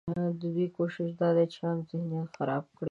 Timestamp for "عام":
1.67-1.79